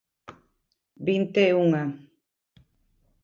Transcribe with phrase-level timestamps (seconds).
[1.07, 1.83] Vinte e unha.